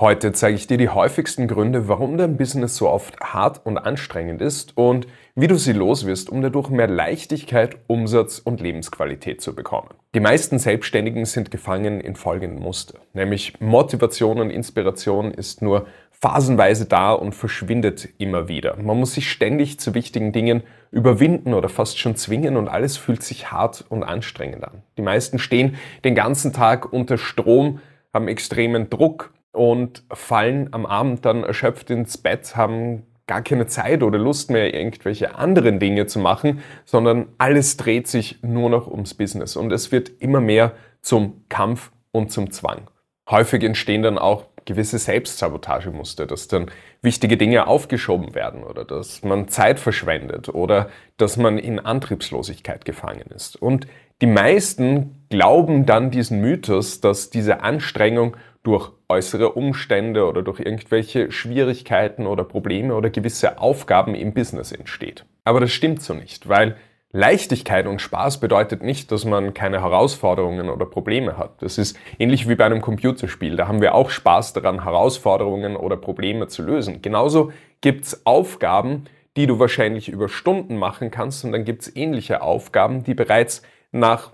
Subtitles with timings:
[0.00, 4.42] Heute zeige ich dir die häufigsten Gründe, warum dein Business so oft hart und anstrengend
[4.42, 9.90] ist und wie du sie loswirst, um dadurch mehr Leichtigkeit, Umsatz und Lebensqualität zu bekommen.
[10.16, 16.86] Die meisten Selbstständigen sind gefangen in folgendem Muster, nämlich Motivation und Inspiration ist nur phasenweise
[16.86, 18.76] da und verschwindet immer wieder.
[18.82, 23.22] Man muss sich ständig zu wichtigen Dingen überwinden oder fast schon zwingen und alles fühlt
[23.22, 24.82] sich hart und anstrengend an.
[24.98, 27.78] Die meisten stehen den ganzen Tag unter Strom,
[28.12, 34.02] haben extremen Druck, und fallen am Abend dann erschöpft ins Bett, haben gar keine Zeit
[34.02, 39.14] oder Lust mehr, irgendwelche anderen Dinge zu machen, sondern alles dreht sich nur noch ums
[39.14, 42.82] Business und es wird immer mehr zum Kampf und zum Zwang.
[43.30, 46.70] Häufig entstehen dann auch gewisse Selbstsabotagemuster, dass dann
[47.02, 53.26] wichtige Dinge aufgeschoben werden oder dass man Zeit verschwendet oder dass man in Antriebslosigkeit gefangen
[53.34, 53.60] ist.
[53.60, 53.86] Und
[54.20, 61.30] die meisten glauben dann diesen Mythos, dass diese Anstrengung durch äußere Umstände oder durch irgendwelche
[61.30, 65.24] Schwierigkeiten oder Probleme oder gewisse Aufgaben im Business entsteht.
[65.44, 66.76] Aber das stimmt so nicht, weil
[67.12, 71.62] Leichtigkeit und Spaß bedeutet nicht, dass man keine Herausforderungen oder Probleme hat.
[71.62, 73.54] Das ist ähnlich wie bei einem Computerspiel.
[73.54, 77.02] Da haben wir auch Spaß daran, Herausforderungen oder Probleme zu lösen.
[77.02, 79.04] Genauso gibt's Aufgaben,
[79.36, 83.62] die du wahrscheinlich über Stunden machen kannst und dann gibt's ähnliche Aufgaben, die bereits
[83.92, 84.32] nach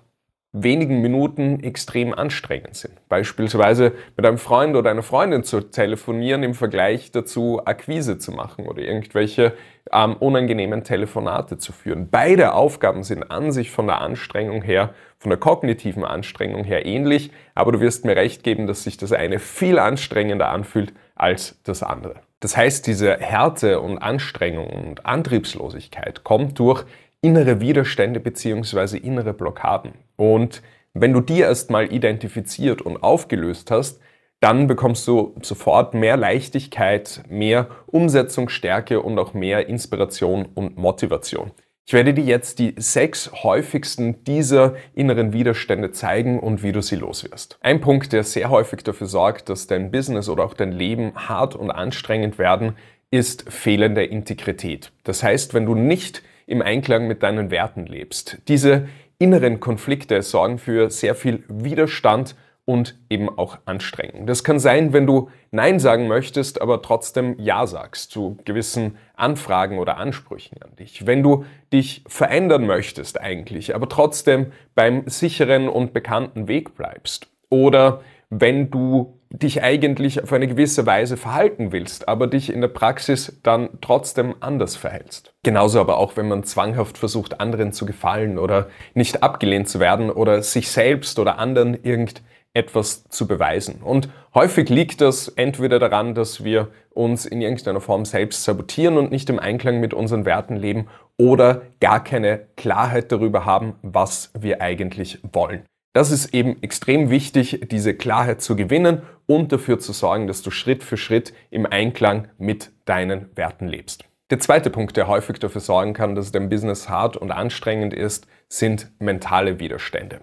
[0.53, 2.95] wenigen Minuten extrem anstrengend sind.
[3.09, 8.67] Beispielsweise mit einem Freund oder einer Freundin zu telefonieren im Vergleich dazu Akquise zu machen
[8.67, 9.55] oder irgendwelche
[9.93, 12.09] ähm, unangenehmen Telefonate zu führen.
[12.11, 17.31] Beide Aufgaben sind an sich von der Anstrengung her, von der kognitiven Anstrengung her ähnlich,
[17.55, 21.85] aber du wirst mir recht geben, dass sich das eine viel anstrengender anfühlt als das
[21.85, 22.15] andere.
[22.41, 26.85] Das heißt, diese Härte und Anstrengung und Antriebslosigkeit kommt durch
[27.23, 29.93] innere Widerstände beziehungsweise innere Blockaden.
[30.17, 30.63] Und
[30.95, 34.01] wenn du die erstmal identifiziert und aufgelöst hast,
[34.41, 41.53] dann bekommst du sofort mehr Leichtigkeit, mehr Umsetzungsstärke und auch mehr Inspiration und Motivation.
[41.87, 46.97] Ich werde dir jetzt die sechs häufigsten dieser inneren Widerstände zeigen und wie du sie
[46.97, 47.59] loswirst.
[47.61, 51.57] Ein Punkt, der sehr häufig dafür sorgt, dass dein Business oder auch dein Leben hart
[51.57, 52.77] und anstrengend werden,
[53.11, 54.93] ist fehlende Integrität.
[55.03, 58.39] Das heißt, wenn du nicht im Einklang mit deinen Werten lebst.
[58.49, 58.89] Diese
[59.19, 62.35] inneren Konflikte sorgen für sehr viel Widerstand
[62.65, 64.27] und eben auch Anstrengung.
[64.27, 69.79] Das kann sein, wenn du Nein sagen möchtest, aber trotzdem Ja sagst zu gewissen Anfragen
[69.79, 71.07] oder Ansprüchen an dich.
[71.07, 77.29] Wenn du dich verändern möchtest eigentlich, aber trotzdem beim sicheren und bekannten Weg bleibst.
[77.49, 82.69] Oder wenn du dich eigentlich auf eine gewisse Weise verhalten willst, aber dich in der
[82.69, 85.35] Praxis dann trotzdem anders verhältst.
[85.45, 90.11] Genauso aber auch, wenn man zwanghaft versucht, anderen zu gefallen oder nicht abgelehnt zu werden
[90.11, 93.83] oder sich selbst oder anderen irgendetwas zu beweisen.
[93.85, 99.13] Und häufig liegt das entweder daran, dass wir uns in irgendeiner Form selbst sabotieren und
[99.13, 104.61] nicht im Einklang mit unseren Werten leben oder gar keine Klarheit darüber haben, was wir
[104.61, 105.63] eigentlich wollen.
[105.93, 110.53] Das ist eben extrem wichtig, diese Klarheit zu gewinnen und dafür zu sorgen, dass du
[110.53, 114.05] Schritt für Schritt im Einklang mit deinen Werten lebst.
[114.31, 118.29] Der zweite Punkt, der häufig dafür sorgen kann, dass dein Business hart und anstrengend ist,
[118.49, 120.21] sind mentale Widerstände.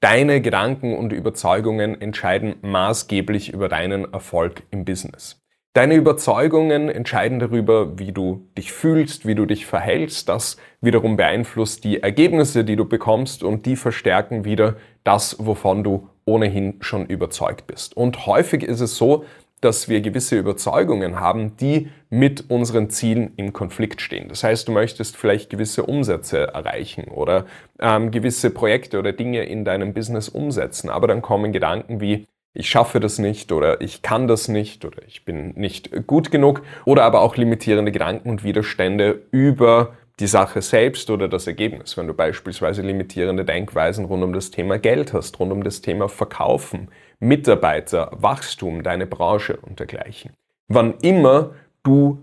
[0.00, 5.42] Deine Gedanken und Überzeugungen entscheiden maßgeblich über deinen Erfolg im Business.
[5.74, 10.28] Deine Überzeugungen entscheiden darüber, wie du dich fühlst, wie du dich verhältst.
[10.28, 16.08] Das wiederum beeinflusst die Ergebnisse, die du bekommst und die verstärken wieder das, wovon du
[16.24, 17.96] ohnehin schon überzeugt bist.
[17.96, 19.24] Und häufig ist es so,
[19.60, 24.28] dass wir gewisse Überzeugungen haben, die mit unseren Zielen im Konflikt stehen.
[24.28, 27.46] Das heißt, du möchtest vielleicht gewisse Umsätze erreichen oder
[27.80, 32.26] ähm, gewisse Projekte oder Dinge in deinem Business umsetzen, aber dann kommen Gedanken wie,
[32.58, 36.62] ich schaffe das nicht oder ich kann das nicht oder ich bin nicht gut genug
[36.84, 41.96] oder aber auch limitierende Gedanken und Widerstände über die Sache selbst oder das Ergebnis.
[41.96, 46.08] Wenn du beispielsweise limitierende Denkweisen rund um das Thema Geld hast, rund um das Thema
[46.08, 46.88] Verkaufen,
[47.20, 50.32] Mitarbeiter, Wachstum, deine Branche und dergleichen.
[50.66, 51.52] Wann immer
[51.84, 52.18] du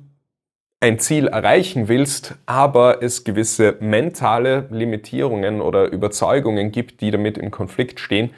[0.82, 7.52] ein Ziel erreichen willst, aber es gewisse mentale Limitierungen oder Überzeugungen gibt, die damit im
[7.52, 8.32] Konflikt stehen,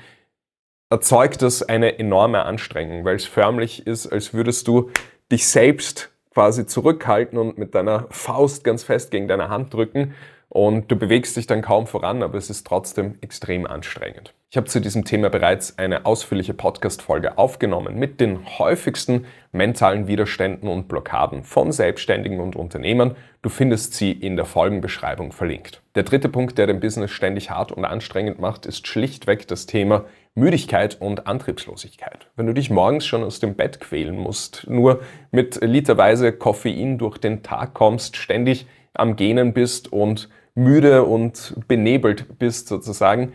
[0.90, 4.90] erzeugt das eine enorme Anstrengung, weil es förmlich ist, als würdest du
[5.32, 10.14] dich selbst quasi zurückhalten und mit deiner Faust ganz fest gegen deine Hand drücken
[10.50, 14.34] und du bewegst dich dann kaum voran, aber es ist trotzdem extrem anstrengend.
[14.50, 20.70] Ich habe zu diesem Thema bereits eine ausführliche Podcast-Folge aufgenommen mit den häufigsten mentalen Widerständen
[20.70, 23.18] und Blockaden von Selbstständigen und Unternehmern.
[23.42, 25.82] Du findest sie in der Folgenbeschreibung verlinkt.
[25.96, 30.06] Der dritte Punkt, der dein Business ständig hart und anstrengend macht, ist schlichtweg das Thema
[30.38, 32.28] Müdigkeit und Antriebslosigkeit.
[32.36, 35.02] Wenn du dich morgens schon aus dem Bett quälen musst, nur
[35.32, 42.38] mit literweise Koffein durch den Tag kommst, ständig am Gähnen bist und müde und benebelt
[42.38, 43.34] bist sozusagen,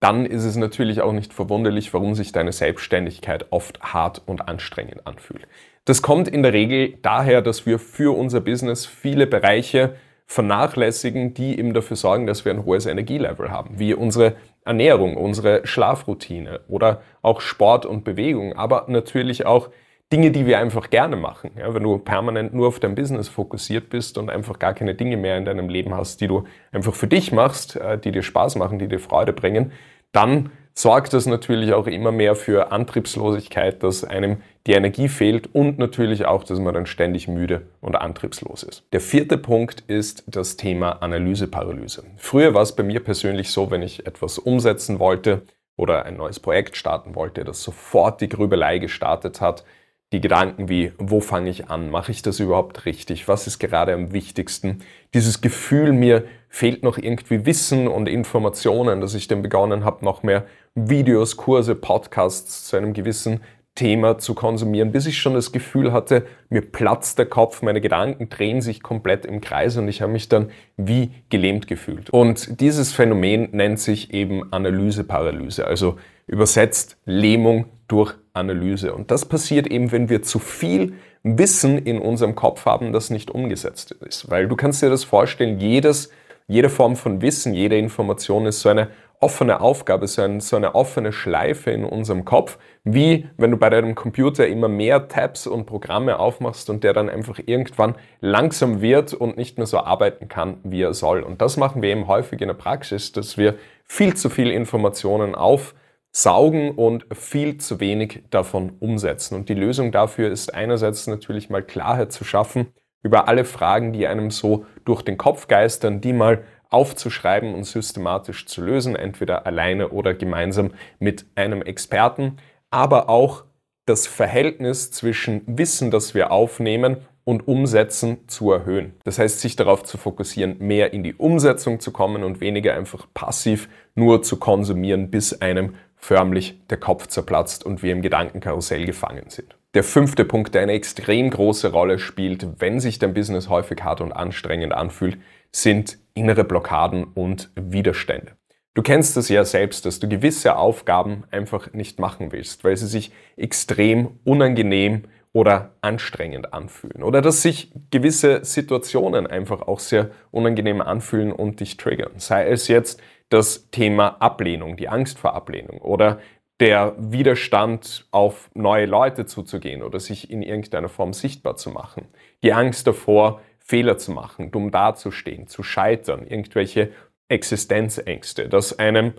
[0.00, 5.06] dann ist es natürlich auch nicht verwunderlich, warum sich deine Selbstständigkeit oft hart und anstrengend
[5.06, 5.46] anfühlt.
[5.84, 11.58] Das kommt in der Regel daher, dass wir für unser Business viele Bereiche vernachlässigen, die
[11.58, 14.36] eben dafür sorgen, dass wir ein hohes Energielevel haben, wie unsere
[14.68, 19.70] Ernährung, unsere Schlafroutine oder auch Sport und Bewegung, aber natürlich auch
[20.12, 21.50] Dinge, die wir einfach gerne machen.
[21.58, 25.16] Ja, wenn du permanent nur auf dein Business fokussiert bist und einfach gar keine Dinge
[25.16, 28.56] mehr in deinem Leben hast, die du einfach für dich machst, äh, die dir Spaß
[28.56, 29.72] machen, die dir Freude bringen,
[30.12, 35.78] dann sorgt das natürlich auch immer mehr für Antriebslosigkeit, dass einem die Energie fehlt und
[35.78, 38.84] natürlich auch, dass man dann ständig müde und antriebslos ist.
[38.92, 42.04] Der vierte Punkt ist das Thema Analyseparalyse.
[42.16, 45.42] Früher war es bei mir persönlich so, wenn ich etwas umsetzen wollte
[45.76, 49.64] oder ein neues Projekt starten wollte, das sofort die Grübelei gestartet hat,
[50.12, 51.90] die Gedanken wie, wo fange ich an?
[51.90, 53.28] Mache ich das überhaupt richtig?
[53.28, 54.78] Was ist gerade am wichtigsten?
[55.12, 60.22] Dieses Gefühl, mir fehlt noch irgendwie Wissen und Informationen, dass ich dann begonnen habe, noch
[60.22, 63.40] mehr Videos, Kurse, Podcasts zu einem gewissen
[63.74, 68.28] Thema zu konsumieren, bis ich schon das Gefühl hatte, mir platzt der Kopf, meine Gedanken
[68.28, 72.10] drehen sich komplett im Kreis und ich habe mich dann wie gelähmt gefühlt.
[72.10, 75.96] Und dieses Phänomen nennt sich eben Analyseparalyse, also
[76.26, 78.94] übersetzt Lähmung durch Analyse.
[78.94, 83.30] Und das passiert eben, wenn wir zu viel Wissen in unserem Kopf haben, das nicht
[83.30, 84.30] umgesetzt ist.
[84.30, 86.10] Weil du kannst dir das vorstellen, jedes,
[86.46, 88.88] jede Form von Wissen, jede Information ist so eine
[89.20, 93.68] offene Aufgabe, so, ein, so eine offene Schleife in unserem Kopf, wie wenn du bei
[93.68, 99.14] deinem Computer immer mehr Tabs und Programme aufmachst und der dann einfach irgendwann langsam wird
[99.14, 101.22] und nicht mehr so arbeiten kann, wie er soll.
[101.22, 105.34] Und das machen wir eben häufig in der Praxis, dass wir viel zu viel Informationen
[105.34, 105.74] auf
[106.12, 109.34] saugen und viel zu wenig davon umsetzen.
[109.34, 112.68] Und die Lösung dafür ist einerseits natürlich mal Klarheit zu schaffen
[113.02, 118.46] über alle Fragen, die einem so durch den Kopf geistern, die mal aufzuschreiben und systematisch
[118.46, 122.36] zu lösen, entweder alleine oder gemeinsam mit einem Experten,
[122.70, 123.44] aber auch
[123.86, 128.94] das Verhältnis zwischen Wissen, das wir aufnehmen und Umsetzen zu erhöhen.
[129.04, 133.06] Das heißt, sich darauf zu fokussieren, mehr in die Umsetzung zu kommen und weniger einfach
[133.14, 139.28] passiv nur zu konsumieren, bis einem förmlich der Kopf zerplatzt und wir im Gedankenkarussell gefangen
[139.28, 139.56] sind.
[139.74, 144.00] Der fünfte Punkt, der eine extrem große Rolle spielt, wenn sich dein Business häufig hart
[144.00, 145.18] und anstrengend anfühlt,
[145.52, 148.32] sind innere Blockaden und Widerstände.
[148.74, 152.86] Du kennst es ja selbst, dass du gewisse Aufgaben einfach nicht machen willst, weil sie
[152.86, 155.02] sich extrem unangenehm
[155.32, 161.76] oder anstrengend anfühlen oder dass sich gewisse Situationen einfach auch sehr unangenehm anfühlen und dich
[161.76, 162.12] triggern.
[162.16, 166.18] Sei es jetzt das Thema Ablehnung, die Angst vor Ablehnung oder
[166.60, 172.06] der Widerstand auf neue Leute zuzugehen oder sich in irgendeiner Form sichtbar zu machen.
[172.42, 176.90] Die Angst davor, Fehler zu machen, dumm dazustehen, zu scheitern, irgendwelche
[177.28, 179.12] Existenzängste, dass einem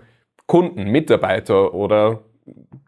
[0.46, 2.22] Kunden, Mitarbeiter oder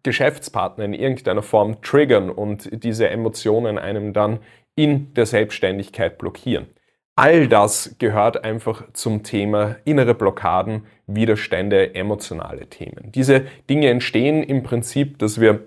[0.02, 4.40] Geschäftspartner in irgendeiner Form triggern und diese Emotionen einem dann
[4.74, 6.66] in der Selbstständigkeit blockieren.
[7.14, 13.12] All das gehört einfach zum Thema innere Blockaden, Widerstände, emotionale Themen.
[13.12, 15.66] Diese Dinge entstehen im Prinzip, dass wir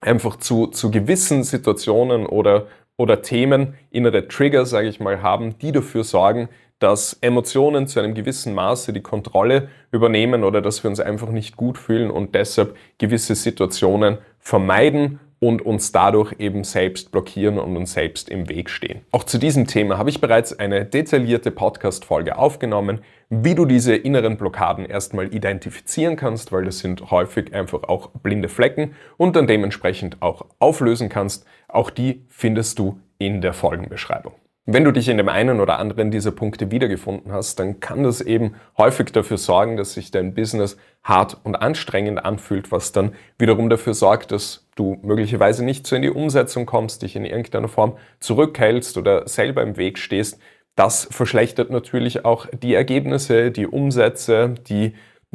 [0.00, 2.66] einfach zu, zu gewissen Situationen oder,
[2.98, 8.14] oder Themen innere Trigger, sage ich mal, haben, die dafür sorgen, dass Emotionen zu einem
[8.14, 12.76] gewissen Maße die Kontrolle übernehmen oder dass wir uns einfach nicht gut fühlen und deshalb
[12.98, 19.02] gewisse Situationen vermeiden und uns dadurch eben selbst blockieren und uns selbst im Weg stehen.
[19.12, 22.98] Auch zu diesem Thema habe ich bereits eine detaillierte Podcast-Folge aufgenommen,
[23.30, 28.48] wie du diese inneren Blockaden erstmal identifizieren kannst, weil das sind häufig einfach auch blinde
[28.48, 31.46] Flecken und dann dementsprechend auch auflösen kannst.
[31.68, 34.32] Auch die findest du in der Folgenbeschreibung.
[34.68, 38.20] Wenn du dich in dem einen oder anderen dieser Punkte wiedergefunden hast, dann kann das
[38.20, 43.70] eben häufig dafür sorgen, dass sich dein Business hart und anstrengend anfühlt, was dann wiederum
[43.70, 47.96] dafür sorgt, dass du möglicherweise nicht so in die Umsetzung kommst, dich in irgendeiner Form
[48.18, 50.40] zurückhältst oder selber im Weg stehst.
[50.74, 54.94] Das verschlechtert natürlich auch die Ergebnisse, die Umsätze, die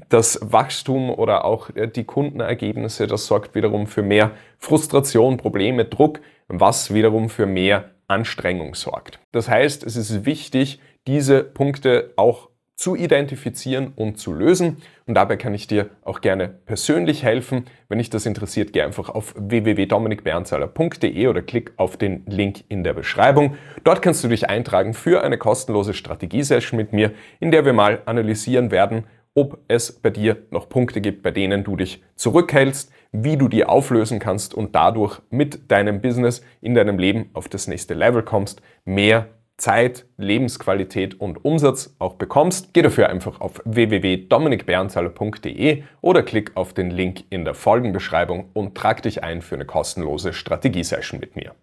[0.10, 6.20] das Wachstum oder auch die Kundenergebnisse, das sorgt wiederum für mehr Frustration, Probleme, Druck,
[6.50, 9.20] was wiederum für mehr Anstrengung sorgt.
[9.32, 14.78] Das heißt, es ist wichtig, diese Punkte auch zu identifizieren und zu lösen.
[15.06, 17.66] Und dabei kann ich dir auch gerne persönlich helfen.
[17.90, 22.94] Wenn dich das interessiert, geh einfach auf www.dominikbernzahler.de oder klick auf den Link in der
[22.94, 23.56] Beschreibung.
[23.84, 28.02] Dort kannst du dich eintragen für eine kostenlose Strategiesession mit mir, in der wir mal
[28.06, 29.04] analysieren werden,
[29.36, 33.66] ob es bei dir noch Punkte gibt, bei denen du dich zurückhältst, wie du die
[33.66, 38.62] auflösen kannst und dadurch mit deinem Business in deinem Leben auf das nächste Level kommst,
[38.86, 39.28] mehr
[39.58, 46.90] Zeit, Lebensqualität und Umsatz auch bekommst, geh dafür einfach auf www.dominikberntaler.de oder klick auf den
[46.90, 51.54] Link in der Folgenbeschreibung und trag dich ein für eine kostenlose Strategiesession mit mir.